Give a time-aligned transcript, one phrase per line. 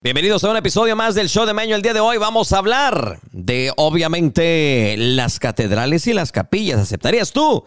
[0.00, 1.74] Bienvenidos a un episodio más del show de Meño.
[1.74, 6.78] El día de hoy vamos a hablar de, obviamente, las catedrales y las capillas.
[6.78, 7.64] ¿Aceptarías tú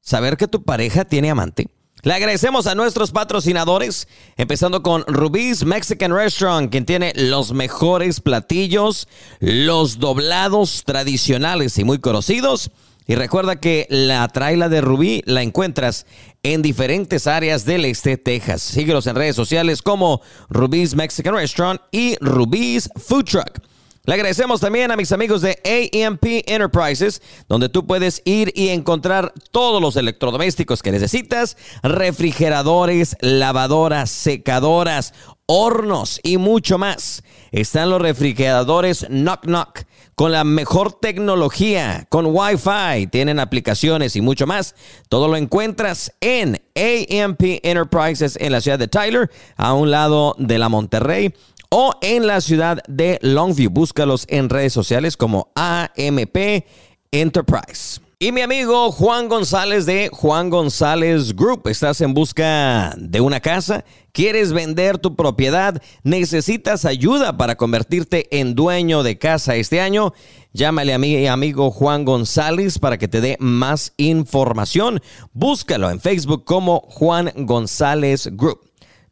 [0.00, 1.68] saber que tu pareja tiene amante?
[2.00, 4.08] Le agradecemos a nuestros patrocinadores,
[4.38, 9.06] empezando con Rubí's Mexican Restaurant, quien tiene los mejores platillos,
[9.40, 12.70] los doblados tradicionales y muy conocidos.
[13.06, 16.06] Y recuerda que la traila de Rubí la encuentras
[16.42, 18.62] en diferentes áreas del este Texas.
[18.62, 23.60] Síguelos en redes sociales como Rubí's Mexican Restaurant y Rubí's Food Truck.
[24.06, 29.32] Le agradecemos también a mis amigos de AMP Enterprises, donde tú puedes ir y encontrar
[29.50, 35.12] todos los electrodomésticos que necesitas, refrigeradores, lavadoras, secadoras,
[35.46, 37.24] hornos y mucho más.
[37.50, 39.80] Están los refrigeradores Knock Knock
[40.16, 44.74] con la mejor tecnología, con Wi-Fi, tienen aplicaciones y mucho más.
[45.10, 50.58] Todo lo encuentras en AMP Enterprises en la ciudad de Tyler, a un lado de
[50.58, 51.34] la Monterrey
[51.68, 53.70] o en la ciudad de Longview.
[53.70, 56.64] Búscalos en redes sociales como AMP
[57.12, 58.00] Enterprise.
[58.18, 63.84] Y mi amigo Juan González de Juan González Group, ¿estás en busca de una casa?
[64.12, 65.82] ¿Quieres vender tu propiedad?
[66.02, 70.14] ¿Necesitas ayuda para convertirte en dueño de casa este año?
[70.54, 75.02] Llámale a mi amigo Juan González para que te dé más información.
[75.34, 78.60] Búscalo en Facebook como Juan González Group.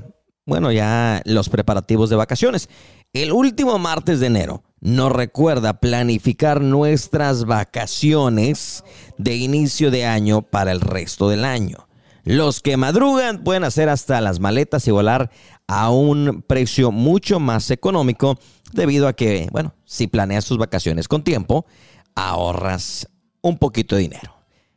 [0.46, 2.70] bueno, ya los preparativos de vacaciones.
[3.14, 8.84] El último martes de enero nos recuerda planificar nuestras vacaciones
[9.18, 11.88] de inicio de año para el resto del año.
[12.24, 15.30] Los que madrugan pueden hacer hasta las maletas y volar
[15.68, 18.40] a un precio mucho más económico
[18.72, 21.66] debido a que, bueno, si planeas tus vacaciones con tiempo,
[22.16, 23.10] ahorras
[23.42, 24.34] un poquito de dinero.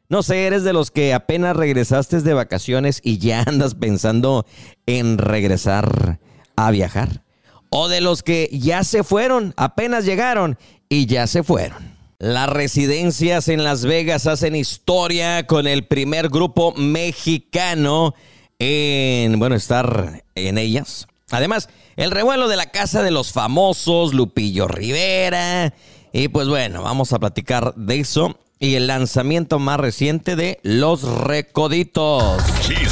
[0.08, 4.44] No sé, eres de los que apenas regresaste de vacaciones y ya andas pensando
[4.86, 6.20] en regresar
[6.56, 7.22] a viajar.
[7.70, 10.58] O de los que ya se fueron, apenas llegaron
[10.88, 11.95] y ya se fueron.
[12.18, 18.14] Las residencias en Las Vegas hacen historia con el primer grupo mexicano
[18.58, 21.08] en, bueno, estar en ellas.
[21.30, 25.74] Además, el revuelo de la casa de los famosos, Lupillo Rivera.
[26.10, 31.02] Y pues bueno, vamos a platicar de eso y el lanzamiento más reciente de Los
[31.02, 32.42] Recoditos.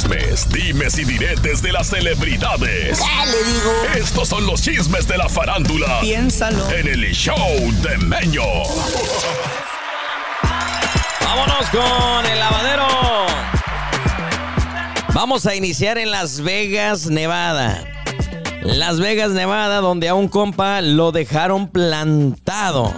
[0.05, 2.99] Chismes, dimes y diretes de las celebridades.
[2.99, 3.71] le digo?
[3.95, 5.99] Estos son los chismes de la farándula.
[6.01, 6.69] Piénsalo.
[6.69, 7.35] En el show
[7.81, 8.43] de Meño.
[11.21, 12.85] Vámonos con el lavadero.
[15.13, 17.83] Vamos a iniciar en Las Vegas, Nevada.
[18.61, 22.93] Las Vegas, Nevada, donde a un compa lo dejaron plantado.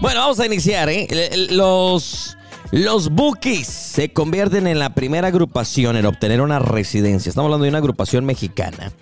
[0.00, 1.06] Bueno, vamos a iniciar, ¿eh?
[1.50, 2.36] Los,
[2.72, 7.30] los Bookies se convierten en la primera agrupación en obtener una residencia.
[7.30, 8.92] Estamos hablando de una agrupación mexicana.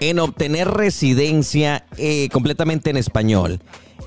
[0.00, 3.60] En obtener residencia eh, completamente en español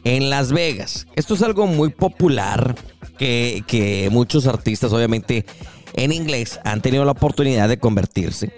[0.03, 1.07] en Las Vegas.
[1.15, 2.75] Esto es algo muy popular
[3.17, 5.45] que, muchos artistas, obviamente,
[5.93, 8.51] en inglés han tenido la oportunidad de convertirse.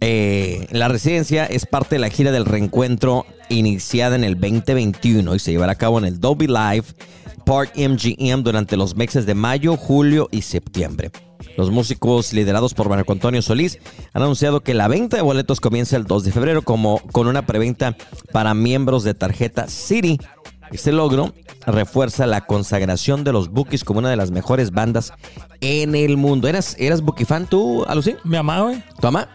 [0.00, 5.38] Eh, la residencia es parte de la gira del reencuentro iniciada en el 2021 y
[5.38, 6.84] se llevará a cabo en el Dolby Live
[7.46, 11.12] Park MGM durante los meses de mayo, julio y septiembre.
[11.56, 13.78] Los músicos liderados por Marco Antonio Solís
[14.12, 17.46] han anunciado que la venta de boletos comienza el 2 de febrero como con una
[17.46, 17.96] preventa
[18.32, 20.18] para miembros de tarjeta City
[20.72, 21.32] este logro
[21.64, 25.12] refuerza la consagración de los Bookies como una de las mejores bandas
[25.60, 26.48] en el mundo.
[26.48, 28.16] ¿Eras, eras Bookie fan tú, Alucín?
[28.24, 28.82] Mi mamá, güey.
[29.00, 29.28] ¿Tu mamá?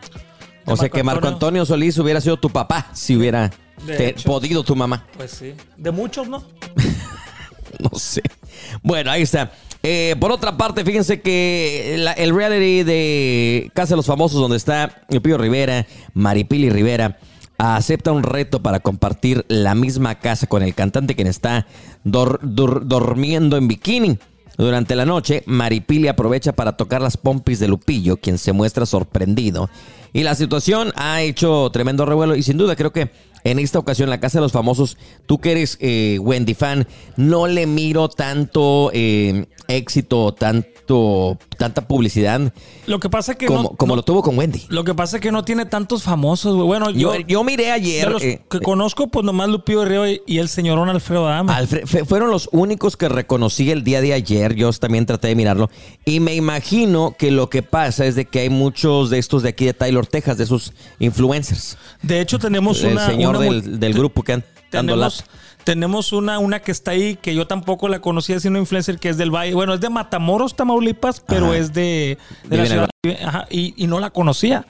[0.65, 3.51] O sea que Marco Antonio Solís hubiera sido tu papá si hubiera
[4.25, 5.07] podido tu mamá.
[5.15, 5.53] Pues sí.
[5.77, 6.43] De muchos, ¿no?
[7.91, 8.21] no sé.
[8.81, 9.51] Bueno, ahí está.
[9.83, 15.03] Eh, por otra parte, fíjense que el reality de Casa de los Famosos, donde está
[15.23, 17.17] Pío Rivera, Maripili Rivera,
[17.57, 21.67] acepta un reto para compartir la misma casa con el cantante quien está
[22.03, 24.19] durmiendo en bikini.
[24.57, 29.69] Durante la noche, Maripili aprovecha para tocar las pompis de Lupillo, quien se muestra sorprendido.
[30.13, 33.09] Y la situación ha hecho tremendo revuelo y sin duda creo que
[33.43, 37.47] en esta ocasión la Casa de los Famosos, tú que eres eh, Wendy fan, no
[37.47, 42.51] le miro tanto eh, éxito, tanto tanta publicidad
[42.85, 44.63] Lo que pasa es que como, no, como no- lo tuvo con Wendy.
[44.67, 46.67] Lo que pasa es que no tiene tantos famosos, güey.
[46.67, 48.07] Bueno, Yo, yo, yo miré ayer...
[48.07, 51.53] de los eh, que conozco, pues nomás Lupillo Río y, y el señorón Alfredo Adame.
[51.53, 54.53] Alfre- fe- fueron los únicos que reconocí el día de ayer.
[54.55, 55.69] Yo también traté de mirarlo.
[56.03, 59.49] Y me imagino que lo que pasa es de que hay muchos de estos de
[59.49, 61.77] aquí de Taylor, Texas, de esos influencers.
[62.01, 63.05] De hecho, tenemos el una.
[63.05, 65.09] señor del, grupo que han dando
[65.63, 69.17] Tenemos, una, una que está ahí que yo tampoco la conocía, siendo influencer, que es
[69.17, 69.53] del Valle.
[69.53, 71.57] Bueno, es de Matamoros, Tamaulipas, pero Ajá.
[71.57, 72.17] es de,
[72.49, 72.89] la ciudad.
[73.25, 74.65] Ajá, y, y no la conocía.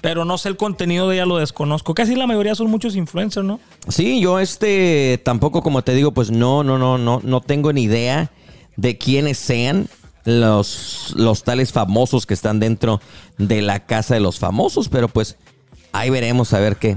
[0.00, 1.94] Pero no sé el contenido de ella, lo desconozco.
[1.94, 3.58] Casi la mayoría son muchos influencers, ¿no?
[3.88, 7.84] Sí, yo este tampoco, como te digo, pues no, no, no, no, no tengo ni
[7.84, 8.30] idea
[8.76, 9.88] de quiénes sean
[10.24, 13.00] los, los tales famosos que están dentro
[13.38, 15.36] de la casa de los famosos, pero pues
[15.92, 16.96] ahí veremos a ver qué.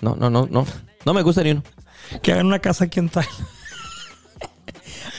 [0.00, 0.66] No, no, no, no.
[1.04, 1.62] No me gusta ni uno.
[2.22, 3.28] Que hagan una casa aquí en Tyler.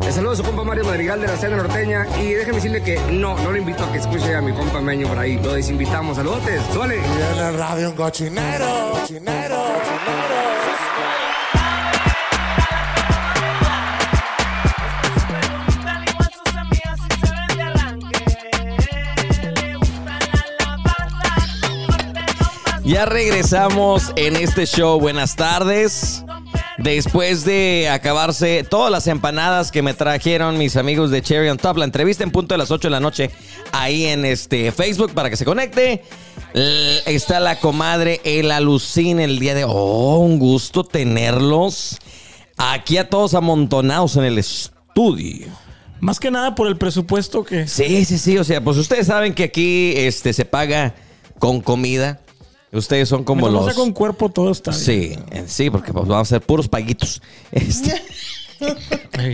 [0.00, 2.98] Le saludo a su compa Mario Madrigal de la Cena Norteña y déjeme decirle que
[3.12, 5.38] no, no le invito a que escuche a mi compa Meño por ahí.
[5.42, 6.16] Lo desinvitamos.
[6.16, 6.96] Saludotes, suele.
[6.96, 10.50] Y en el radio un cochinero, cochinero, cochinero.
[22.84, 24.98] Ya regresamos en este show.
[24.98, 26.24] Buenas tardes.
[26.82, 31.76] Después de acabarse todas las empanadas que me trajeron mis amigos de Cherry on Top,
[31.76, 33.30] la entrevista en punto de las 8 de la noche
[33.70, 36.02] ahí en este Facebook para que se conecte.
[37.04, 41.98] Está la comadre El Alucín el día de Oh, un gusto tenerlos
[42.56, 45.48] aquí a todos amontonados en el estudio.
[46.00, 47.68] Más que nada por el presupuesto que.
[47.68, 48.38] Sí, sí, sí.
[48.38, 50.94] O sea, pues ustedes saben que aquí este, se paga
[51.38, 52.20] con comida.
[52.72, 53.76] Ustedes son como Mientras no los.
[53.76, 54.80] con cuerpo todo está bien.
[54.84, 57.20] Sí, eh, sí, porque pues, vamos a ser puros paguitos.
[57.52, 58.00] Este-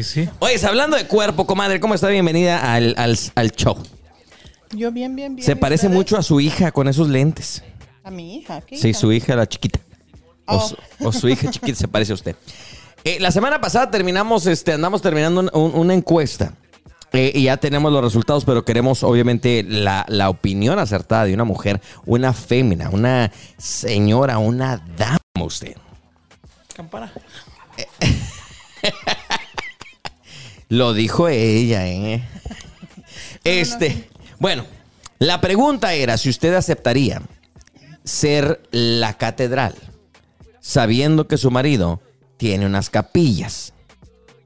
[0.03, 0.29] sí.
[0.39, 2.09] Oye, hablando de cuerpo, comadre, ¿cómo está?
[2.09, 3.77] Bienvenida al, al- al show.
[4.71, 5.45] Yo bien, bien, bien.
[5.45, 5.97] Se ¿y parece ustedes?
[5.97, 7.63] mucho a su hija con esos lentes.
[8.05, 8.61] A mi hija.
[8.63, 8.99] ¿qué Sí, hija?
[9.01, 9.81] su hija, la chiquita.
[10.47, 10.69] O, Oh.
[10.69, 10.77] su,
[11.09, 12.37] o su hija chiquita se parece a usted.
[13.05, 16.53] Eh, la semana pasada terminamos, este, andamos terminando un- un- una encuesta.
[17.17, 21.45] Eh, y ya tenemos los resultados, pero queremos obviamente la, la opinión acertada de una
[21.45, 25.77] mujer, una fémina, una señora, una dama, usted.
[26.75, 27.11] Campana.
[30.69, 32.23] Lo dijo ella, ¿eh?
[33.45, 34.67] Este, bueno,
[35.19, 37.23] la pregunta era si usted aceptaría
[38.05, 39.75] ser la catedral,
[40.61, 42.03] sabiendo que su marido
[42.37, 43.73] tiene unas capillas.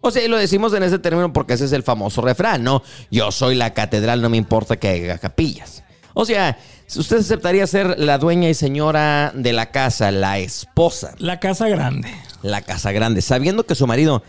[0.02, 2.82] O sea, y lo decimos en ese término porque ese es el famoso refrán, ¿no?
[3.10, 5.82] Yo soy la catedral, no me importa que haya capillas.
[6.14, 11.14] O sea, si usted aceptaría ser la dueña y señora de la casa, la esposa,
[11.18, 12.12] La casa grande.
[12.42, 14.22] la casa grande, sabiendo que su marido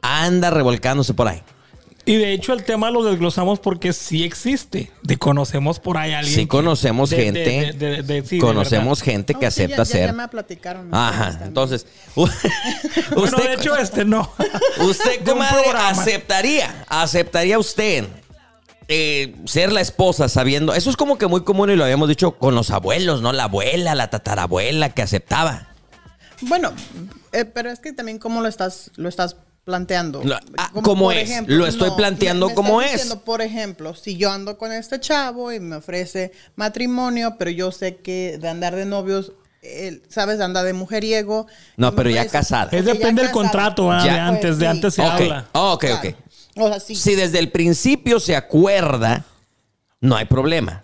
[0.00, 1.42] anda revolcándose por ahí.
[2.06, 4.90] Y de hecho el tema lo desglosamos porque sí existe.
[5.02, 6.34] De conocemos por ahí a alguien.
[6.34, 9.62] Sí que- conocemos de- de- gente, de- de- de- sí, conocemos gente que No, sí,
[9.64, 10.06] acepta ya, ya- ser.
[10.06, 10.94] Ya me platicaron.
[10.94, 12.32] Ajá, entonces, Bueno,
[13.24, 14.32] usted, de hecho este no.
[14.80, 18.06] usted comadre, aceptaría, aceptaría usted
[18.88, 22.32] eh, ser la esposa sabiendo, eso es como que muy común y lo habíamos dicho
[22.32, 23.32] con los abuelos, ¿no?
[23.32, 25.68] La abuela, la tatarabuela que aceptaba.
[26.40, 26.72] Bueno,
[27.32, 29.36] eh, pero es que también cómo lo estás, lo estás
[29.70, 30.22] planteando.
[30.24, 31.30] Lo- ah, ¿cómo es?
[31.48, 32.90] Lo estoy planteando me- me como es.
[32.92, 37.70] diciendo, por ejemplo, si yo ando con este chavo y me ofrece matrimonio, pero yo
[37.70, 40.40] sé que de andar de novios, él, ¿sabes?
[40.40, 41.46] Anda de mujeriego.
[41.76, 42.68] No, pero ya casada.
[42.72, 44.14] Es depende del contrato ah, Ya.
[44.14, 44.70] de antes, de sí.
[44.70, 45.46] antes se ok, habla.
[45.52, 45.96] ok, Claro.
[46.08, 46.14] ok.
[46.56, 46.94] O sea, sí.
[46.96, 49.24] Si desde el principio se acuerda,
[50.00, 50.82] no hay problema.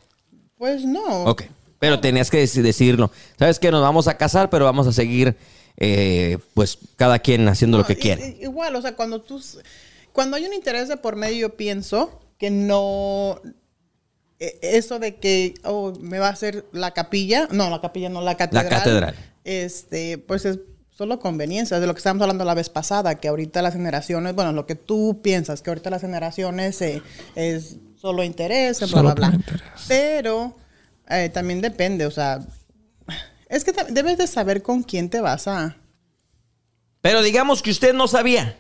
[0.59, 1.25] Pues no.
[1.25, 1.43] Ok.
[1.79, 3.11] Pero tenías que deci- decirlo.
[3.39, 5.37] ¿Sabes que Nos vamos a casar, pero vamos a seguir,
[5.77, 8.39] eh, pues, cada quien haciendo lo que quiere.
[8.41, 9.43] Igual, o sea, cuando tú,
[10.13, 13.41] cuando hay un interés de por medio, yo pienso que no,
[14.39, 18.21] e- eso de que oh, me va a hacer la capilla, no, la capilla no,
[18.23, 18.69] la catedral.
[18.69, 19.15] catedral.
[19.45, 20.59] Este, pues es
[20.91, 24.53] solo conveniencia, de lo que estábamos hablando la vez pasada, que ahorita las generaciones, bueno,
[24.53, 27.03] lo que tú piensas, que ahorita las generaciones eh,
[27.35, 29.35] es solo interés, bla, Solo bla, por bla.
[29.37, 29.63] interés.
[29.89, 30.55] Pero
[31.11, 32.41] eh, también depende, o sea,
[33.49, 35.77] es que debes de saber con quién te vas a...
[37.01, 38.59] Pero digamos que usted no sabía.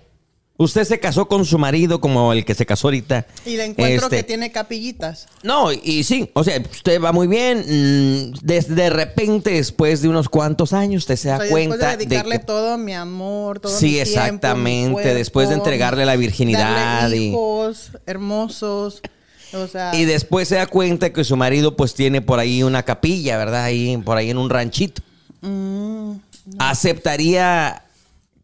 [0.58, 3.26] Usted se casó con su marido como el que se casó ahorita.
[3.44, 5.26] Y le encuentro Este, que tiene capillitas.
[5.42, 7.58] No, y sí, o sea, usted va muy bien.
[7.58, 11.48] mm, de, de repente, después de unos cuantos años, usted se da O sea, y
[11.50, 12.44] después cuenta de dedicarle que...
[12.46, 17.00] todo mi amor, todo Sí, mi tiempo, mi exactamente, cuerpo, después de entregarle la virginidad
[17.02, 19.02] darle y- hijos hermosos,
[19.62, 22.82] o sea, Y después se da cuenta que su marido pues tiene por ahí una
[22.82, 23.64] capilla, ¿verdad?
[23.64, 25.02] Ahí, por ahí en un ranchito.
[25.40, 26.12] Mm,
[26.58, 27.82] ¿Aceptaría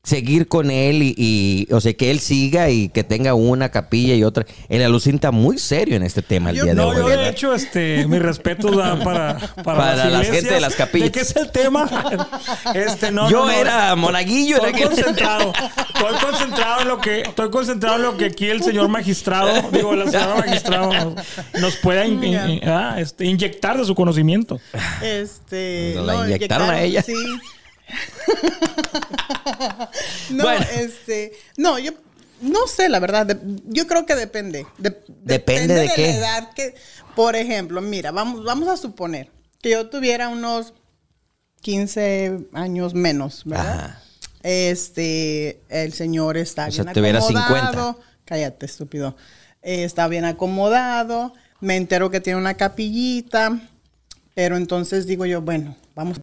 [0.04, 4.14] seguir con él y, y, o sea, que él siga y que tenga una capilla
[4.14, 4.44] y otra?
[4.68, 6.96] El alucín está muy serio en este tema el Yo- día de No, hoy.
[6.96, 7.22] yo ¿verdad?
[7.24, 11.06] de hecho, este, mi respeto para, para, Para las la gente de las capillas.
[11.06, 11.88] ¿De qué es el tema?
[12.74, 13.52] Este, no, Yo no, no.
[13.52, 14.56] era monaguillo.
[14.56, 15.52] Estoy era que- concentrado.
[15.94, 19.94] Estoy concentrado en lo que estoy concentrado en lo que aquí el señor magistrado, digo,
[19.94, 21.14] la señora magistrado
[21.60, 24.60] nos pueda in- in- in- ah, este, inyectar de su conocimiento.
[25.00, 27.02] este, Nos la inyectaron a ella.
[27.02, 27.14] Sí.
[30.30, 30.64] no, Bueno.
[30.78, 31.92] este, no, yo
[32.40, 34.66] no sé, la verdad, de- yo creo que depende.
[34.78, 36.08] De- ¿Depende de qué?
[36.08, 36.74] la edad que,
[37.14, 39.30] por ejemplo, mira, vamos, vamos a suponer
[39.60, 40.74] que yo tuviera unos
[41.60, 43.78] 15 años menos, ¿verdad?
[43.84, 44.02] Ajá.
[44.42, 46.70] Este, el señor está O
[47.00, 47.28] bien acomodado.
[47.28, 47.96] 50.
[48.24, 49.16] Cállate, estúpido.
[49.62, 51.32] Eh, está bien acomodado.
[51.60, 53.60] Me entero que tiene una capillita.
[54.34, 56.18] Pero entonces digo yo, bueno, vamos.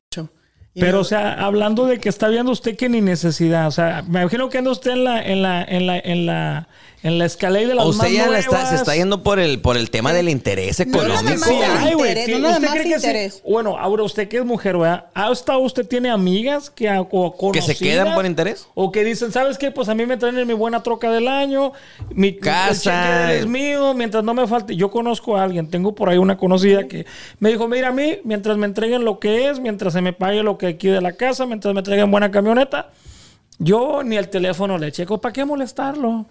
[0.75, 3.67] Pero, o sea, hablando de que está viendo usted que ni necesidad.
[3.67, 6.67] O sea, me imagino que anda usted en la, en la, en la, en la,
[7.01, 8.73] en la escalera de las O usted más ya la está- se nuevas.
[8.81, 11.39] está yendo por el, por el tema del interés No, nada económico.
[11.39, 12.09] más Sí, del hay, güey.
[12.11, 13.05] interés, ¿Qué- no nada ¿Usted más cree que sí?
[13.07, 13.41] interés.
[13.47, 15.05] Bueno, ahora usted que es mujer, ¿verdad?
[15.13, 18.15] ¿Ha estado usted tiene amigas que o ¿Que se quedan conocidas?
[18.15, 18.67] por interés?
[18.75, 19.71] O que dicen, ¿sabes qué?
[19.71, 21.73] Pues a mí me traen en mi buena troca del año,
[22.11, 23.33] mi Casa.
[23.33, 24.75] es mío, mientras no me falte.
[24.75, 27.05] Yo conozco a alguien, tengo por ahí una conocida que
[27.39, 30.43] me dijo, mira a mí, mientras me entreguen lo que es, mientras se me pague
[30.43, 32.91] lo que aquí de la casa, mientras me entreguen buena camioneta,
[33.57, 35.19] yo ni el teléfono le checo.
[35.19, 36.27] ¿Para qué molestarlo?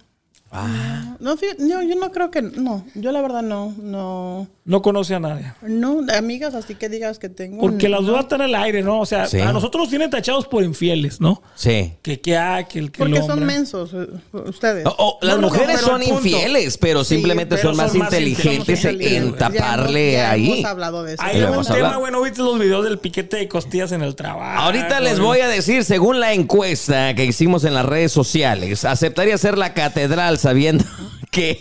[1.21, 2.41] No, fí- no, yo no creo que.
[2.43, 3.75] No, yo la verdad no.
[3.79, 4.49] No.
[4.65, 5.53] No conoce a nadie.
[5.63, 7.59] No, amigas así que digas que tengo.
[7.61, 9.01] Porque las dudas están en el aire, ¿no?
[9.01, 9.41] O sea, Sí.
[9.41, 11.43] a nosotros nos tienen tachados por infieles, ¿no?
[11.55, 11.95] Sí.
[12.03, 13.47] Que que ah, que el que el Porque son hombre.
[13.47, 14.07] mensos eh,
[14.47, 14.85] ustedes.
[14.85, 17.99] Las No, no, no, mujeres son el infieles, pero Sí, simplemente pero son más son
[18.01, 19.13] más inteligentes inteligentes.
[19.33, 20.53] en taparle ya ahí.
[20.53, 21.23] Hemos hablado de eso.
[21.23, 22.01] Hubo un tema, hablado.
[22.01, 24.61] bueno, viste los videos del piquete de costillas en el trabajo.
[24.61, 29.37] Ahorita les voy a decir, según la encuesta que hicimos en las redes sociales, ¿aceptaría
[29.39, 30.85] ser la catedral sabiendo
[31.31, 31.61] que,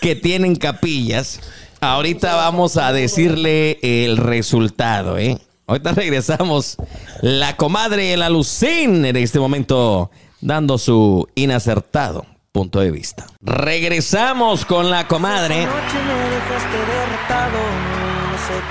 [0.00, 1.40] que tienen capillas?
[1.80, 5.38] Ahorita vamos a decirle el resultado, ¿eh?
[5.66, 6.76] Ahorita regresamos.
[7.22, 13.26] La comadre la Lucín en este momento dando su inacertado punto de vista.
[13.40, 15.68] Regresamos con la comadre.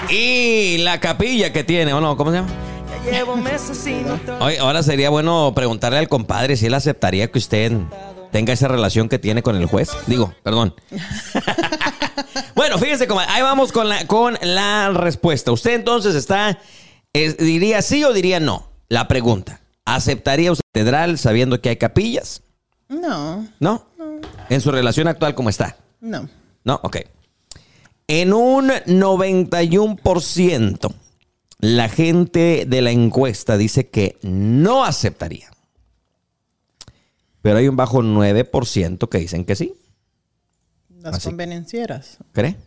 [0.10, 2.18] Y la capilla que tiene, ¿o no?
[2.18, 2.50] ¿Cómo se llama?
[4.60, 7.72] Ahora sería bueno preguntarle al compadre si él aceptaría que usted
[8.32, 9.90] tenga esa relación que tiene con el juez.
[10.08, 10.74] Digo, perdón.
[12.56, 15.52] bueno, fíjense, comadre, ahí vamos con la, con la respuesta.
[15.52, 16.60] Usted entonces está,
[17.14, 18.70] es- diría sí o diría no.
[18.88, 22.42] La pregunta, ¿aceptaría usted catedral sabiendo que hay capillas?
[22.88, 23.88] No, ¿No?
[24.50, 25.78] En su relación actual, ¿cómo está?
[26.02, 26.30] no.
[26.66, 26.98] No, ok.
[28.08, 30.94] En un 91%,
[31.60, 35.50] la gente de la encuesta dice que no aceptaría.
[37.42, 39.74] Pero hay un bajo 9% que dicen que sí.
[41.02, 41.30] Las Así.
[41.30, 42.18] convenencieras.
[42.34, 42.58] ¿Cree?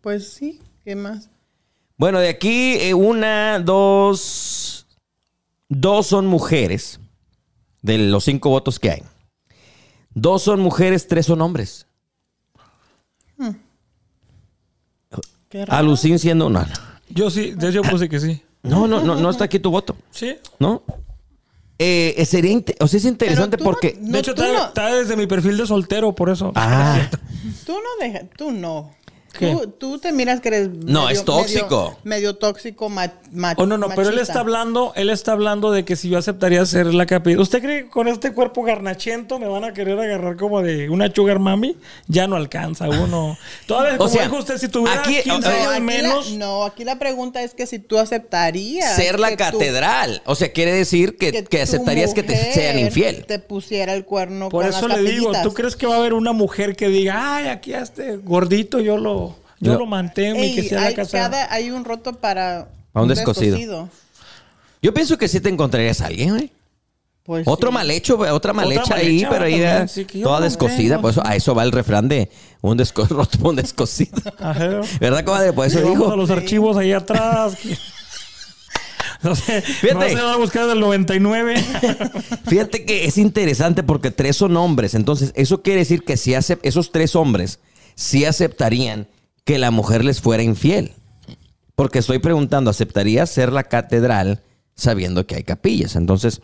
[0.00, 1.28] Pues sí, ¿qué más?
[1.98, 4.86] Bueno, de aquí eh, una, dos,
[5.68, 6.98] dos son mujeres,
[7.82, 9.02] de los cinco votos que hay.
[10.14, 11.86] Dos son mujeres, tres son hombres.
[15.48, 15.78] Qué raro.
[15.80, 16.66] Alucín siendo una.
[17.10, 18.40] Yo sí, de hecho puse que sí.
[18.62, 20.36] No, no, no, no está aquí tu voto, Sí.
[20.58, 20.82] ¿no?
[21.84, 23.96] Eh, eh, sería, o sea, es interesante no- porque...
[24.00, 26.52] No, de hecho, tú está, no- está desde mi perfil de soltero, por eso.
[26.54, 27.10] Ah,
[27.66, 28.90] Tú no dejas, tú no.
[29.38, 29.50] ¿Qué?
[29.50, 31.96] Tú, tú te miras que eres No, es tóxico.
[32.04, 35.72] Medio, medio tóxico, ma- ma- Oh, no, no, pero él está hablando, él está hablando
[35.72, 37.40] de que si yo aceptaría ser la capilla.
[37.40, 41.10] ¿Usted cree que con este cuerpo garnachento me van a querer agarrar como de una
[41.14, 41.76] sugar mami?
[42.08, 43.38] Ya no alcanza uno.
[43.66, 46.32] Todavía, como sea, dijo usted, si tuviera aquí- 15 eh, años Aquí la- menos...
[46.32, 50.22] no, aquí la pregunta es que si tú aceptarías ser la catedral.
[50.26, 53.24] O sea, quiere decir que, que aceptarías que te sean infiel.
[53.26, 55.32] Te pusiera el cuerno Por con eso las le digo.
[55.42, 58.80] ¿tú crees que va a haber una mujer que diga, ay, aquí a este gordito
[58.80, 59.21] yo lo,
[59.62, 59.78] yo No.
[59.78, 61.18] lo mantengo y que sea la hay, casa?
[61.18, 63.88] cada- hay un roto para Para un descosido.
[64.82, 66.50] Yo pienso que sí te encontrarías a alguien, güey.
[67.24, 67.74] Pues Otro sí.
[67.74, 71.00] mal hecho, otra mal hecha ahí, hecha, pero ahí también, eh, sí, toda no descosida.
[71.00, 71.28] Por eso, sí.
[71.30, 72.28] a eso va el refrán de
[72.62, 74.20] un desco roto, un descosido.
[74.40, 74.80] Ajá.
[75.00, 75.52] ¿Verdad, comadre?
[75.52, 76.12] Por eso Y dijo.
[76.12, 77.56] a los archivos ahí atrás.
[79.22, 79.94] No sé, Fíjate.
[79.94, 81.54] no se va a buscar del 99.
[82.48, 84.94] Fíjate que es interesante porque tres son hombres.
[84.96, 87.60] Entonces, eso quiere decir que si esos tres hombres
[87.94, 89.06] sí aceptarían
[89.44, 90.92] que la mujer les fuera infiel.
[91.74, 94.42] Porque estoy preguntando, ¿aceptarías ser la catedral
[94.74, 95.96] sabiendo que hay capillas?
[95.96, 96.40] Entonces,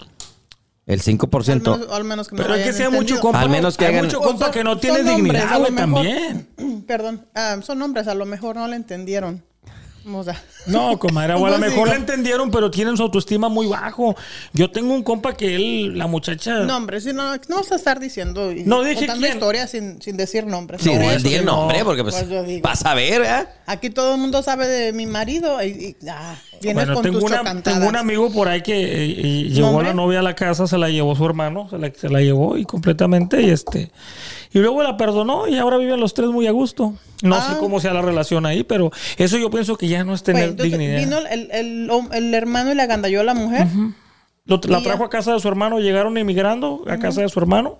[0.87, 1.76] el Al 5%.
[1.78, 3.40] menos, al menos que me Pero es que sea mucho compa.
[3.40, 5.61] Al menos que hay hagan- mucho O compa que no tiene hombres, dignidad, a lo
[5.61, 6.85] güey, mejor- también.
[6.87, 9.45] Perdón, ah, son hombres, a lo mejor no le entendieron.
[10.15, 13.67] O sea, No, comadre, o a lo mejor la entendieron, pero tienen su autoestima muy
[13.67, 14.15] bajo.
[14.53, 16.61] Yo tengo un compa que él, la muchacha.
[16.61, 19.37] No, hombre, si no, no vas a estar diciendo y No dije contando quién.
[19.37, 20.81] historias sin, sin decir nombres.
[20.83, 21.57] Sí, No, di- es di que el no.
[21.57, 23.47] nombre, porque pues, Pues vas a ver, ¿eh?
[23.67, 25.67] Aquí todo el mundo sabe de mi marido y,
[26.00, 29.11] y ah, vienes Bueno, con tengo, tus una- tengo un amigo por ahí que eh,
[29.19, 31.93] eh, llevó a la novia a la casa, se la llevó su hermano, se la,
[31.95, 33.91] se la llevó y completamente y este
[34.52, 36.95] y luego la perdonó y ahora viven los tres muy a gusto.
[37.23, 37.49] No Ah.
[37.52, 40.55] sé cómo sea la relación ahí, pero eso yo pienso que ya no es tener
[40.57, 40.99] Pues, dignidad.
[40.99, 43.67] Vino el, el, el hermano y le agandalló a la mujer.
[44.47, 47.78] Lo- la trajo a casa de su hermano, llegaron emigrando a casa de su hermano.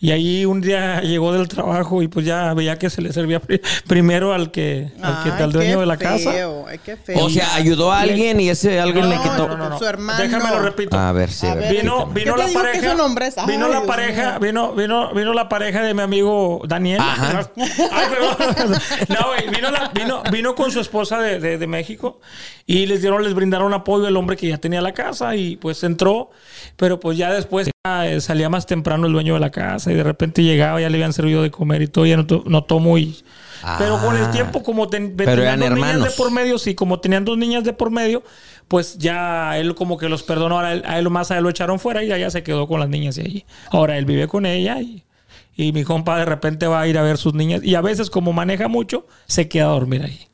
[0.00, 3.40] Y ahí un día llegó del trabajo y pues ya veía que se le servía
[3.40, 6.32] pri- primero al que, al, que, Ay, al dueño de la casa.
[6.84, 7.24] qué feo.
[7.24, 9.48] O sea, ayudó a alguien y ese alguien le quitó.
[9.56, 9.78] no, no.
[9.78, 10.22] Su hermano.
[10.22, 10.98] Déjame lo repito.
[10.98, 11.72] A ver, sí, A ver.
[11.72, 12.94] Vino, vino la pareja.
[13.36, 17.00] Ay, vino la Dios pareja, vino, vino, vino la pareja de mi amigo Daniel.
[17.00, 17.50] Ajá.
[17.56, 18.78] Ay, perdón.
[19.08, 22.20] No, güey, vino, la- vino, vino con su esposa de, de- de México
[22.66, 25.82] y les dieron, les brindaron apoyo el hombre que ya tenía la casa y pues
[25.84, 26.30] entró,
[26.76, 27.70] pero pues ya después
[28.20, 31.12] salía más temprano el dueño de la casa y de repente llegaba, ya le habían
[31.12, 33.22] servido de comer y todo, ya notó, notó muy.
[33.78, 34.30] Pero con el Ah.
[34.30, 36.08] tiempo, como ten- Pero tenían eran dos niñas hermanos.
[36.10, 38.22] de por medio, sí, como tenían dos niñas de por medio,
[38.68, 41.50] pues ya él como que los perdonó, ahora él- a él más a él lo
[41.50, 43.44] echaron fuera y ya se quedó con las niñas de allí.
[43.70, 45.04] Ahora él vive con ella y,
[45.54, 48.08] y mi compa de repente va a ir a ver sus niñas y a veces
[48.08, 50.26] como maneja mucho, se queda a dormir ahí.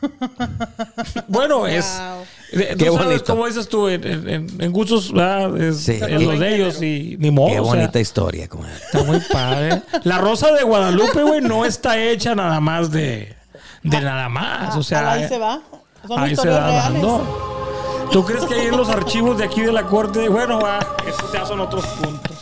[1.28, 1.84] bueno, es...
[2.00, 2.24] Wow.
[2.50, 3.24] Qué tú sabes, bonito.
[3.26, 5.54] como dices tú, en, en- en gustos, ¿verdad?
[5.60, 5.92] Es, Sí.
[6.00, 7.48] es los de ellos y ni modo.
[7.48, 8.74] Qué o sea, bonita historia, comadre.
[8.76, 9.82] Está muy padre.
[10.04, 13.34] La rosa de Guadalupe, güey, no está hecha nada más de,
[13.82, 14.76] de nada más.
[14.76, 15.60] O sea, ahí se va.
[16.06, 16.84] Son ahí se va reales.
[17.02, 18.08] dando.
[18.12, 20.28] ¿Tú crees que ahí en los archivos de aquí de la corte?
[20.30, 22.38] Bueno, va, esos ya son otros puntos.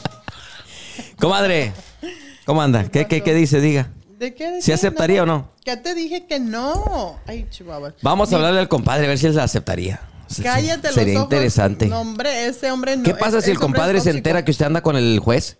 [1.19, 1.73] Comadre,
[2.45, 2.85] ¿cómo anda?
[2.88, 3.61] ¿Qué, qué, qué dice?
[3.61, 3.90] Diga.
[4.18, 4.50] ¿De qué?
[4.50, 4.74] de ¿Sí qué?
[4.74, 5.50] aceptaría o no?
[5.64, 7.18] Ya te dije que no.
[7.26, 7.94] Ay, chihuahua.
[8.02, 10.00] Vamos a hablarle al compadre a ver si él la aceptaría.
[10.42, 11.24] Cállate los Sería ojos.
[11.26, 11.87] interesante.
[11.87, 13.02] No, hombre, ese hombre no.
[13.05, 15.59] ¿Qué pasa si el compadre se entera que usted anda con el juez?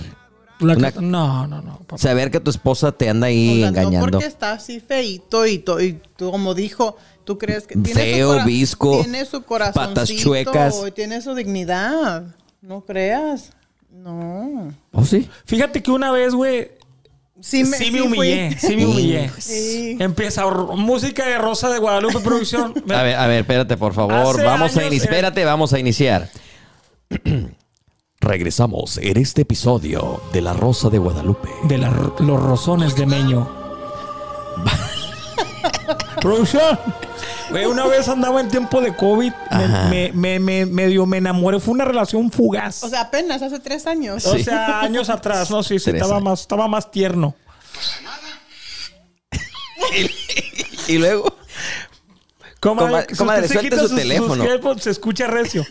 [0.61, 1.79] La Una- ca- no, no, no.
[1.79, 1.99] papá.
[1.99, 4.11] Saber que tu esposa te anda O ahí sea, No engañando.
[4.11, 8.29] porque está así feito y, to- y tú, como dijo, tú crees que tiene Feo,
[8.29, 10.83] cora- visco, tiene su corazoncito patas chuecas.
[10.87, 12.25] y tiene su dignidad.
[12.61, 13.51] No creas.
[13.91, 14.73] No.
[14.93, 15.29] ¿Oh, sí?
[15.45, 16.71] Fíjate que una vez, güey,
[17.47, 18.17] Sí me, sí me sí fui.
[18.17, 19.31] humillé, sí me humillé.
[19.39, 19.97] Sí.
[20.01, 22.73] Empieza música de Rosa de Guadalupe Producción.
[22.91, 24.15] A ver, a ver, espérate, por favor.
[24.35, 25.13] Hace Vamos a iniciar.
[25.13, 25.17] eh.
[25.17, 26.31] Espérate, vamos a iniciar.
[28.21, 31.51] Regresamos en este episodio de La Rosa de Guadalupe.
[31.65, 33.47] De la- los rosones de Meño.
[36.25, 36.79] Producción.
[37.51, 39.31] Güey, una vez andaba en tiempo de COVID,
[39.91, 41.61] me, me, me, me- medio me enamoré.
[41.61, 42.83] Fue una relación fugaz.
[42.83, 44.25] O sea, apenas hace tres años.
[44.25, 46.25] O sea, años atrás, no, sí, sí, Tres estaba años.
[46.25, 47.35] más, estaba más tierno.
[50.89, 51.37] Y luego.
[52.61, 54.45] Comadre, comadre, quita su sus- sus teléfono.
[54.45, 55.67] headphones, se escucha recio.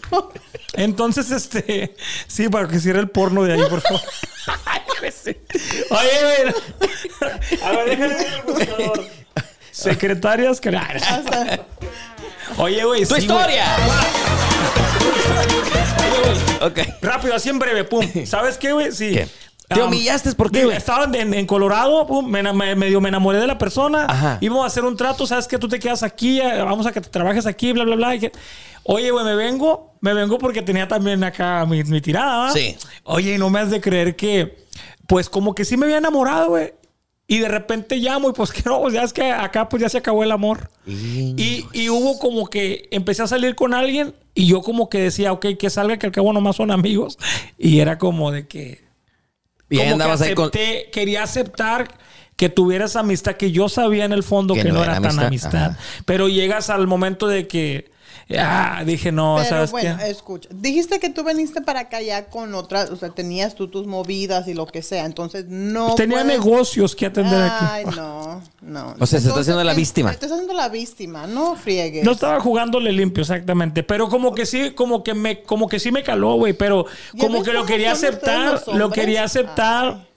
[0.74, 1.96] Entonces, este,
[2.28, 4.02] sí, para que cierre el porno de ahí, por favor.
[4.66, 5.36] Ay, pues sí.
[5.90, 6.10] Oye,
[6.44, 6.54] mira.
[7.66, 9.06] A ver, déjale ver el buscador.
[9.74, 10.70] Secretarias que.
[12.58, 13.06] Oye, güey.
[13.06, 13.66] ¡Tu sí, historia!
[16.62, 16.80] ok.
[17.02, 18.06] Rápido, así en breve, pum.
[18.26, 18.92] ¿Sabes qué, güey?
[18.92, 19.12] Sí.
[19.14, 19.28] ¿Qué?
[19.68, 20.34] ¿Te Um, humillaste?
[20.34, 20.78] ¿Por qué, digo, güey?
[20.78, 22.44] Estaba en, en Colorado, pum, me,
[22.76, 24.06] medio me enamoré de la persona.
[24.08, 24.38] Ajá.
[24.42, 25.58] Íbamos a hacer un trato, ¿sabes qué?
[25.58, 28.18] Tú te quedas aquí, eh, vamos a que te trabajes aquí, bla, bla, bla.
[28.20, 28.32] que-
[28.84, 32.52] Oye, güey, me vengo, me vengo porque tenía también acá mi, mi tirada, ¿va?
[32.52, 32.78] Sí.
[33.06, 34.58] Oye, y no me has de creer que,
[35.08, 36.74] pues como que sí me había enamorado, güey.
[37.34, 39.90] Y de repente llamo y pues que no, pues ya es que acá pues ya
[39.90, 40.70] se acabó el amor.
[40.86, 45.32] Y, y hubo como que empecé a salir con alguien y yo como que decía,
[45.32, 47.18] ok, que salga, que al cabo nomás son amigos.
[47.58, 48.84] Y era como de que...
[49.70, 50.50] Y como que andabas ahí con.
[50.52, 51.88] acepté- Quería aceptar
[52.36, 55.26] que tuvieras amistad que yo sabía en el fondo que, no, era, tan amistad.
[55.28, 55.72] amistad.
[55.72, 55.80] Ajá.
[56.06, 57.92] Pero llegas al momento de que...
[58.38, 60.10] Ah, dije, no, Pero ¿sabes bueno, qué?
[60.10, 60.50] escucha.
[60.52, 64.48] Dijiste que tú viniste para acá ya con otras, o sea, tenías tú tus movidas
[64.48, 65.06] y lo que sea.
[65.06, 65.86] Entonces no.
[65.88, 67.96] Pues tenía puedes- negocios que atender Ay, aquí.
[67.98, 68.96] no, no.
[69.00, 70.10] O sea, se está haciendo la eh, víctima.
[70.10, 72.04] Te estás haciendo la víctima, no friegues.
[72.04, 73.84] No estaba jugándole limpio, exactamente.
[73.84, 76.54] Pero como que sí, como que me, como que sí me caló, güey.
[76.54, 79.86] Pero ¿Ya como que lo quería aceptar, lo quería aceptar.
[80.00, 80.08] Ay.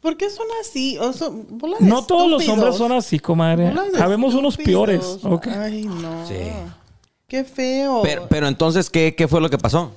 [0.00, 0.98] ¿Por qué son así?
[0.98, 1.46] O son
[1.80, 3.72] No todos los hombres son así, comadre.
[3.96, 5.18] Sabemos unos peores.
[5.58, 6.28] Ay, no.
[6.28, 6.34] Sí.
[7.26, 8.00] Qué feo.
[8.02, 9.92] Pero, pero entonces, ¿qué, ¿qué fue lo que pasó?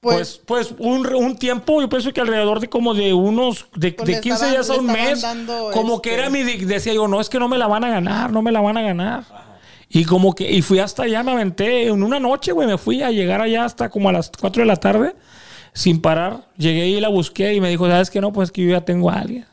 [0.00, 4.06] Pues, pues un, un tiempo, yo pienso que alrededor de como de unos, de, Pues
[4.08, 5.24] de le 15 estaban- días a un mes,
[5.72, 7.88] como que este- era mi, decía yo, no, es que no me la van a
[7.90, 9.24] ganar, no me la van a ganar.
[9.88, 13.02] Y como que, y fui hasta allá, me aventé en una noche, güey, me fui
[13.02, 15.14] a llegar allá hasta como a las 4 de la tarde,
[15.72, 16.48] sin parar.
[16.56, 18.20] Llegué y la busqué y me dijo, ¿sabes qué?
[18.20, 19.46] No, pues que yo ya tengo a alguien.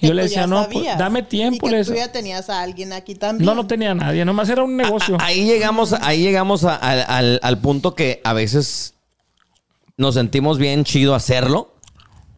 [0.00, 1.66] Y yo le decía, no, pues, dame Y tiempo.
[1.66, 3.46] que le tú ya tenías a alguien aquí también.
[3.46, 5.16] No, no tenía nadie, nomás era un negocio.
[5.20, 8.94] Ahí llegamos, ahí llegamos a- al- al, al punto que a veces
[9.96, 11.74] nos sentimos bien chido hacerlo,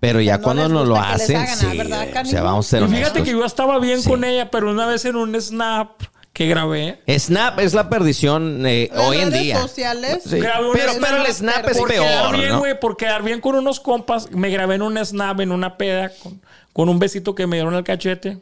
[0.00, 2.66] pero ya no cuando nos lo hacen, hagan, sí, ¿ah, verdad, güey, o sea, vamos
[2.66, 4.08] a ser Y fíjate que yo estaba bien Sí.
[4.08, 6.00] con ella, pero una vez en un snap
[6.32, 9.60] que grabé, Snap es la perdición eh, hoy en redes día.
[9.60, 10.20] sociales.
[10.24, 10.38] Sí.
[10.38, 12.58] Grabé Pero, snap pero el snap es por quedar peor, bien, ¿no?
[12.60, 16.12] güey, por quedar bien con unos compas, me grabé en un snap, en una peda,
[16.22, 16.40] con,
[16.72, 18.38] con un besito que me dieron al cachete.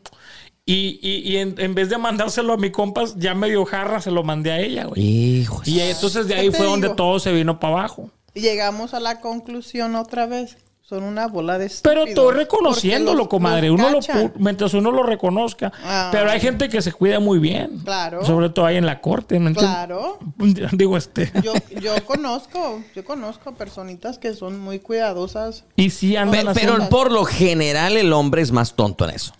[0.68, 4.10] Y, y- y en, en vez de mandárselo a mi compas, ya medio jarra, se
[4.10, 5.00] lo mandé a ella, güey.
[5.40, 5.62] Hijo.
[5.64, 8.10] Y entonces de ¿Qué ahí fue donde todo se vino para abajo.
[8.34, 10.56] Llegamos a la conclusión otra vez.
[10.88, 12.08] Son una bola de Pero estúpidos.
[12.10, 13.70] estoy reconociéndolo, Porque los- comadre.
[13.72, 13.98] Uno lo,
[14.38, 15.72] mientras uno lo reconozca.
[15.84, 16.10] Ah.
[16.12, 17.80] Pero hay gente que se cuida muy bien.
[17.82, 18.24] Claro.
[18.24, 19.36] Sobre todo ahí en la corte.
[19.54, 20.20] Claro.
[20.72, 21.32] Digo, este.
[21.42, 25.64] Yo, yo conozco, yo conozco personitas que son muy cuidadosas.
[25.74, 26.60] Y sí andan Pe- así.
[26.60, 29.32] pero por lo general el hombre es más tonto en eso.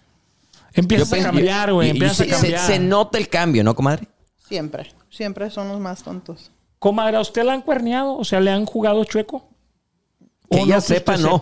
[0.74, 1.96] Empiezas Yo a cambiar, güey.
[2.10, 2.60] se, a cambiar.
[2.60, 4.08] se- se nota el cambio, ¿no, comadre?
[4.48, 6.50] Siempre, siempre son los más tontos.
[6.80, 8.16] Comadre, ¿a usted la han cuerneado?
[8.16, 9.48] O sea, ¿le han jugado chueco?
[10.50, 11.40] Que ¿O ella usted sepa, no.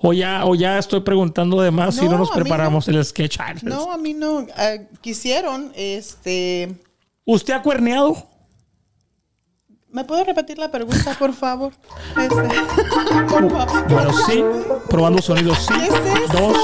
[0.00, 3.38] O ya, o ya estoy preguntando de más si no No, nos preparamos el sketch.
[3.40, 4.46] Ah, No, a mí no.
[4.58, 6.74] eh, quisieron, este...
[7.24, 8.14] ¿Usted ha cuerneado?
[9.90, 11.72] ¿Me puede repetir la pregunta, por favor?
[12.20, 13.88] Este, por favor.
[13.88, 14.44] Bueno, sí.
[14.90, 15.72] Probando sonidos, sí.
[15.72, 16.38] ¿Qué es eso?
[16.38, 16.56] Dos.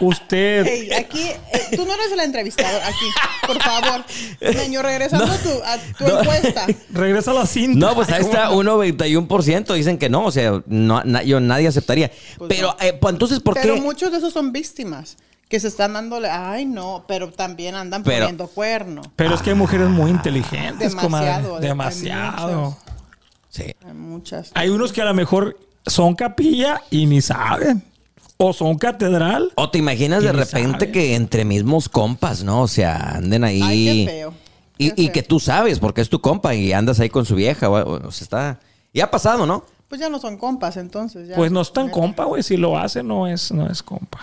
[0.00, 0.66] Usted.
[0.66, 3.06] Ey, aquí, eh, tú no eres el entrevistador, aquí,
[3.46, 4.04] por favor.
[4.40, 6.66] Meño, regresando a tu, a tu encuesta.
[6.90, 7.78] Regresa a la cinta.
[7.86, 9.74] No, pues ahí está un 91%.
[9.74, 12.10] Dicen que no, o sea, no, na- yo, nadie aceptaría.
[12.38, 12.76] Pues pero, no.
[12.80, 13.80] eh, pues, entonces, ¿por Pero qué?
[13.80, 15.16] muchos de esos son víctimas
[15.48, 19.02] que se están dándole, ay no, pero también andan Pero- poniendo cuerno.
[19.16, 21.66] Pero es que hay mujeres muy inteligentes, Demasiado, comadre.
[21.68, 22.76] Demasiado.
[23.48, 23.64] Sí.
[23.84, 24.50] Hay muchas.
[24.54, 27.82] Hay unos que a lo mejor son capilla y ni saben.
[28.42, 29.52] O son catedral.
[29.56, 30.92] O te imaginas de repente sabe.
[30.92, 32.62] que entre mismos compas, ¿no?
[32.62, 33.60] O sea, anden ahí.
[33.62, 34.34] Ay, qué feo.
[34.78, 35.12] Y, Qué y feo.
[35.12, 37.68] que tú sabes, porque es tu compa y andas ahí con su vieja.
[37.68, 38.60] O, o sea, está.
[38.94, 39.64] Y ha pasado, ¿no?
[39.88, 41.28] Pues ya no son compas, entonces.
[41.28, 41.36] Ya.
[41.36, 42.42] Pues no es tan compa, güey.
[42.42, 44.18] Si lo hace, no es, no es compa.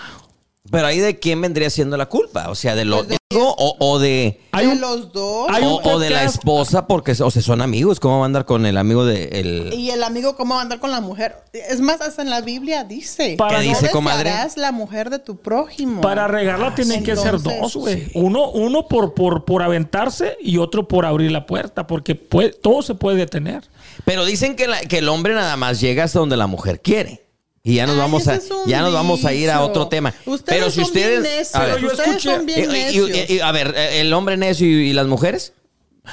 [0.72, 2.50] Pero ahí de quién vendría siendo la culpa.
[2.50, 5.48] O sea, de, lo- Pues o, o de Hay de un- los dos.
[5.52, 8.26] hay un o, o de la esposa porque o sea, son amigos, ¿cómo va a
[8.26, 11.02] andar con el amigo de el Y el amigo, ¿cómo va a andar con la
[11.02, 11.36] mujer?
[11.54, 14.30] Es más, hasta en la Biblia dice: Para- ¿Qué no dice, comadre?
[14.30, 16.02] desearás la mujer de tu prójimo.
[16.02, 18.06] Para regarla tienen que ser dos, güey.
[18.06, 18.12] sí.
[18.16, 22.82] Uno, uno por, por, por aventarse y otro por abrir la puerta, porque puede- todo
[22.82, 23.64] se puede detener.
[24.06, 27.27] Pero dicen que, la- que el hombre nada más llega hasta donde la mujer quiere.
[27.64, 30.14] Y ya nos Ay, vamos a ya nos vamos a ir a otro tema.
[30.26, 32.60] Ustedes Pero si son bien ustedes necios, a ver, Pero yo ustedes escuché- son bien
[32.60, 33.10] y- y- necios.
[33.10, 35.54] y- y- a ver, el hombre necio y, y las mujeres?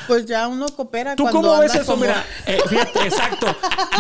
[0.09, 1.85] Pues ya uno coopera ¿Tú cuando cómo ves eso?
[1.87, 3.47] como- Mira, eh, fíjate, exacto.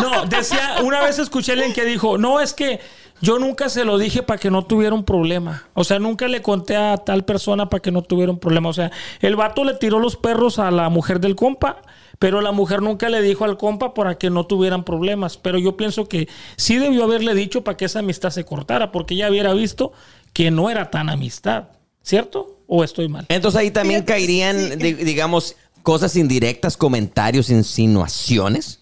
[0.00, 2.80] No, decía, una vez escuché a alguien que dijo, no, es que
[3.20, 5.68] yo nunca se lo dije para que no tuviera un problema.
[5.74, 8.68] O sea, nunca le conté a tal persona para que no tuviera un problema.
[8.68, 11.80] O sea, el vato le tiró los perros a la mujer del compa,
[12.24, 15.37] pero la mujer nunca le dijo al compa para que no tuvieran problemas.
[15.37, 19.14] Pero yo pienso que sí debió haberle dicho para que esa amistad se cortara, porque
[19.14, 19.92] ya hubiera visto
[20.32, 21.64] que no era tan amistad.
[22.02, 22.60] ¿Cierto?
[22.66, 23.26] ¿O estoy mal?
[23.28, 28.80] Entonces ahí también caerían, digamos, cosas indirectas, comentarios, insinuaciones.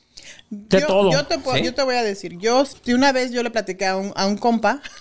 [0.54, 1.10] De yo, todo.
[1.10, 1.64] Yo te, puedo- ¿Sí?
[1.64, 4.26] yo te voy a decir, yo si una vez yo le platiqué a un, a
[4.26, 4.82] un compa,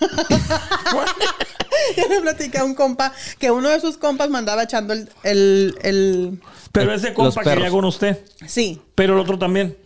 [1.96, 5.74] yo le platiqué a un compa que uno de sus compas mandaba echando el, el,
[5.82, 6.40] el-
[6.72, 8.24] Pero ese compa quería con usted.
[8.46, 8.80] sí.
[8.94, 9.76] Pero el otro también.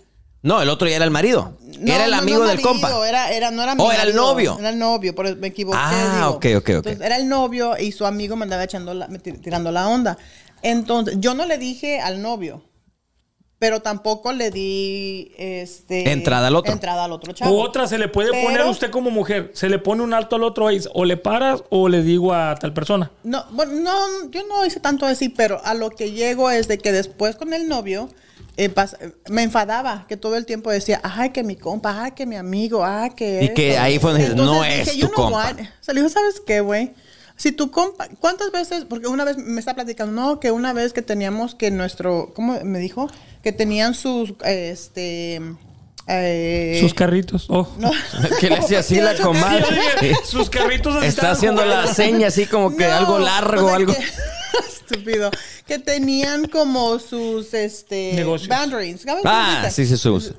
[0.42, 1.56] No, el otro ya era el marido.
[1.80, 3.08] No, era el no, amigo no del marido, compa.
[3.08, 4.56] Era, era, no era mi Oh, era el marido, novio.
[4.60, 5.78] Era el novio, por eso me equivoqué.
[5.80, 6.30] Ah, digo.
[6.36, 6.68] ok, ok, ok.
[6.68, 9.08] Entonces, era el novio y su amigo me andaba echando la,
[9.42, 10.16] tirando la onda.
[10.62, 12.62] Entonces, yo no le dije al novio,
[13.58, 16.72] pero tampoco le di este Entrada al otro.
[16.72, 17.56] Entrada al otro chavo.
[17.56, 19.50] O otra, se le puede Pero- poner a usted como mujer.
[19.54, 20.80] Se le pone un alto al otro ahí.
[20.94, 23.10] O le paras o le digo a tal persona.
[23.24, 26.78] No, bueno, no, yo no hice tanto así, pero a lo que llego es de
[26.78, 28.08] que después con el novio
[28.58, 28.96] eh, pas-
[29.28, 32.84] me enfadaba, que todo el tiempo decía, ay, que mi compa, ay, que mi amigo,
[32.86, 33.82] ay, que Y que esto".
[33.82, 35.38] ahí fue donde no dije, es "You tu know compa".
[35.48, 35.60] what?".
[35.60, 36.94] O sea, le digo, ¿sabes qué, güey?
[37.36, 38.84] Si tu compa, ¿cuántas veces?
[38.88, 42.58] Porque una vez me está platicando, no, que una vez que teníamos que nuestro, ¿cómo
[42.64, 43.10] me dijo?
[43.42, 45.40] Que tenían sus, este,
[46.08, 47.46] eh, Sus carritos.
[47.48, 47.68] Oh.
[47.78, 47.90] no.
[48.40, 49.66] Que le hacía así la comadre.
[50.24, 53.92] Sus carritos Está haciendo la seña así como que No, algo largo, o sea algo.
[53.94, 54.04] que-
[54.68, 55.30] estúpido.
[55.66, 58.48] Que tenían como sus este Negocios.
[58.48, 59.02] boundaries.
[59.02, 59.22] ¿sabes?
[59.26, 59.74] Ah, Límites.
[59.74, 60.32] sí, sí, sus-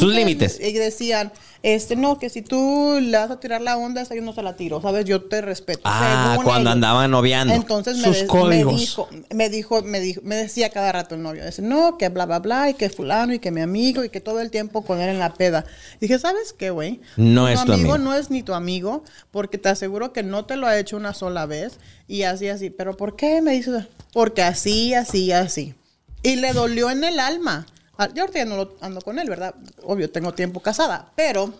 [0.00, 0.58] sus límites.
[0.60, 1.32] Y decían,
[1.66, 4.42] este, no, que si tú le vas a tirar la onda, esa yo no se
[4.42, 5.06] la tiro, ¿sabes?
[5.06, 5.80] Yo te respeto.
[5.84, 6.74] Ah, según cuando ellos.
[6.74, 7.54] andaban noviando.
[7.54, 8.78] Entonces me, Sus de- me códigos.
[8.80, 12.26] dijo, me dijo, me dijo, me decía cada rato el novio, dice, no, que bla,
[12.26, 15.00] bla, bla, y que fulano, y que mi amigo, y que todo el tiempo con
[15.00, 15.64] él en la peda.
[16.00, 17.00] Dije, ¿sabes qué, güey?
[17.16, 17.96] No es tu amigo.
[17.96, 21.14] no es ni tu amigo, porque te aseguro que no te lo ha hecho una
[21.14, 22.68] sola vez, y así, así.
[22.68, 23.40] ¿Pero por qué?
[23.40, 25.74] Me dice, porque así, así, así.
[26.22, 27.66] Y le dolió en el alma.
[27.98, 29.54] Ah, Yo ahorita ya no lo ando con él, ¿verdad?
[29.82, 31.52] Obvio, tengo tiempo casada, pero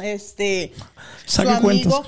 [0.00, 0.72] este
[1.26, 2.04] Saque su amigo,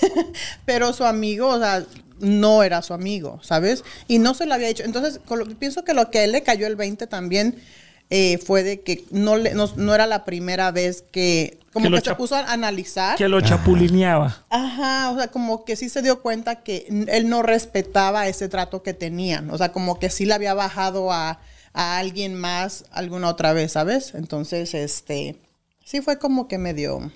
[0.64, 1.84] pero su amigo, o sea,
[2.20, 3.84] no era su amigo, ¿sabes?
[4.08, 4.84] Y no se lo había hecho.
[4.84, 7.60] Entonces, lo- pienso que lo que a él le cayó el 20 también
[8.08, 12.00] eh, fue de que no, le, no, no era la primera vez que, como Que
[12.00, 13.16] se puso a analizar.
[13.18, 14.44] Que lo chapulineaba.
[14.48, 18.82] Ajá, o sea, como que sí se dio cuenta que él no respetaba ese trato
[18.82, 19.50] que tenían.
[19.50, 21.40] O sea, como que sí le había bajado a,
[21.76, 24.14] a alguien más alguna otra vez, ¿sabes?
[24.14, 25.36] Entonces, este,
[25.84, 27.12] sí fue como que medio...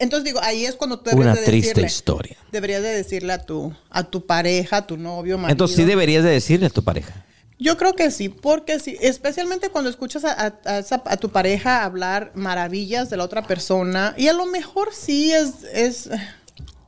[0.00, 2.36] Entonces digo, ahí es cuando tú deberías Una de triste decirle, historia.
[2.52, 5.52] Deberías de decirle a tu, a tu pareja, a tu novio, marido.
[5.52, 7.24] Entonces sí deberías de decirle a tu pareja.
[7.60, 10.30] Yo creo que sí, porque sí, especialmente cuando escuchas a,
[10.64, 15.32] a- a tu pareja hablar maravillas de la otra persona, y a lo mejor sí
[15.32, 16.08] es, es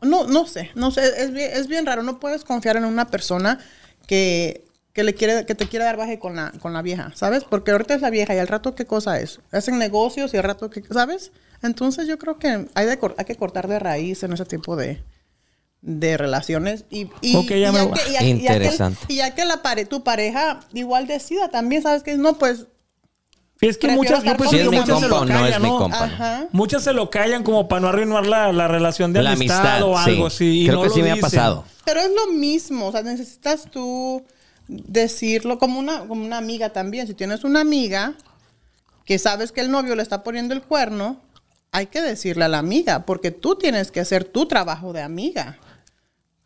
[0.01, 3.59] no, no sé, no sé, es es bien raro, no puedes confiar en una persona
[4.07, 7.45] que, que le quiere, que te quiere dar baje con la, con la vieja, ¿sabes?
[7.45, 10.43] Porque ahorita es la vieja y al rato qué cosa es, hacen negocios y al
[10.45, 11.31] rato qué, ¿sabes?
[11.63, 15.03] Entonces yo creo que hay, de hay que cortar de raíz en ese tipo de,
[15.83, 17.93] de relaciones y, y, Ok, ya y me ya voy.
[17.99, 18.99] que- y ya- que- Interesante.
[19.09, 22.17] y ya que la pare, tu pareja igual decida también, ¿sabes qué?
[22.17, 22.67] No, pues,
[23.61, 25.35] Es que muchas, yo pienso Si que es mi muchas se compa lo o no
[25.35, 25.79] es callan, mi ¿no?
[25.79, 25.99] compa.
[25.99, 26.05] ¿no?
[26.15, 26.47] ajá.
[26.51, 29.97] Muchas se lo callan como para no arruinar la, la relación de La amistad, o
[30.03, 30.11] sí.
[30.11, 30.63] algo así.
[30.63, 31.65] y Creo no que lo sí me ha pasado.
[31.85, 34.23] Pero es lo mismo, o sea, necesitas tú
[34.71, 37.07] decirlo como una, como una amiga también.
[37.07, 38.15] Si tienes una amiga
[39.05, 41.21] que sabes que el novio le está poniendo el cuerno,
[41.73, 45.59] hay que decirle a la amiga, porque tú tienes que hacer tu trabajo de amiga.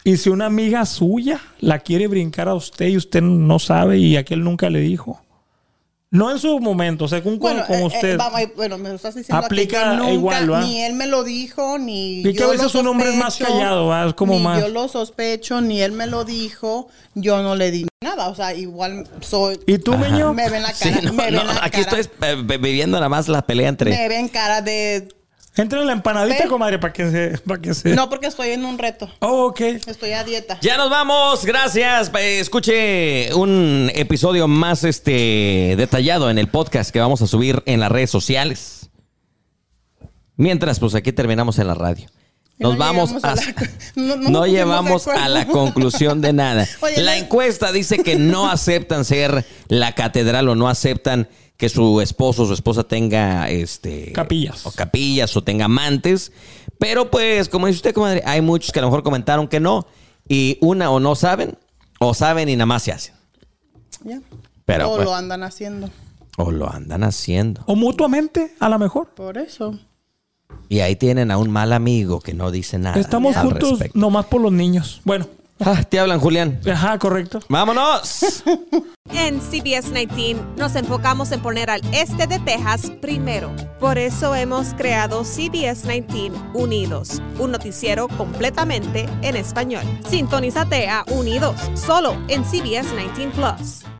[0.02, 4.16] Y si una amiga suya la quiere brincar a usted y usted no sabe y
[4.16, 5.23] aquel nunca le dijo.
[6.14, 8.16] No en su momento, según con, Bueno, con eh, eh, usted.
[8.16, 10.60] vamos, eh, bueno, me lo estás diciendo Aplica que nunca, igual, ¿va?
[10.60, 13.16] ni él me lo dijo, ni Y que yo a veces lo un hombre es
[13.16, 14.06] más sospecho, callado, ¿va?
[14.06, 17.72] Es como ni más- yo lo sospecho, ni él me lo dijo, yo no le
[17.72, 19.58] di nada, o sea, igual soy...
[19.66, 20.32] ¿Y tú, Meño?
[20.34, 22.96] Me ven la Sí, cara, no, me ven no, la aquí cara, estoy eh, viviendo
[22.96, 23.90] nada más la pelea entre...
[23.90, 25.08] me ven cara de
[25.56, 26.48] Entra en la empanadita, Ve.
[26.48, 27.38] comadre, para que se.
[27.38, 27.94] Para que se...
[27.94, 29.08] No, porque estoy en un reto.
[29.20, 29.60] Oh, ok.
[29.86, 30.58] Estoy a dieta.
[30.60, 32.10] Ya nos vamos, gracias.
[32.18, 37.78] Eh, Escuche un episodio más este detallado en el podcast que vamos a subir en
[37.78, 38.90] las redes sociales.
[40.36, 42.06] Mientras, pues aquí terminamos en la radio.
[42.58, 43.42] Nos no vamos a, a la-
[43.96, 46.66] no- no llevamos a la conclusión de nada.
[46.80, 52.00] Oye, la encuesta dice que no aceptan ser la catedral o no aceptan que su
[52.00, 54.66] esposo o su esposa tenga este Capillas.
[54.66, 56.32] o capillas o tenga amantes.
[56.78, 59.86] Pero pues, como dice usted, comadre, hay muchos que a lo mejor comentaron que no.
[60.28, 61.56] Y una o no saben,
[62.00, 63.14] o saben y nada más se hacen.
[64.02, 64.20] Ya.
[64.64, 65.90] Pero, o pues, lo andan haciendo.
[66.36, 67.62] o lo andan haciendo.
[67.66, 69.08] O mutuamente, a lo mejor.
[69.14, 69.78] Por eso.
[70.68, 72.98] Y ahí tienen a un mal amigo que no dice nada.
[72.98, 73.98] Estamos al juntos respecto.
[73.98, 75.00] nomás por los niños.
[75.04, 75.26] Bueno,
[75.60, 76.60] Ah, te hablan, Julián.
[76.70, 77.40] ajá, correcto.
[77.48, 78.42] ¡Vámonos!
[79.12, 83.54] En CBS 19 nos enfocamos en poner al este de Texas primero.
[83.78, 89.84] Por eso hemos creado CBS 19 Unidos, un noticiero completamente en español.
[90.08, 93.84] Sintonízate a Unidos, solo en CBS 19 Plus.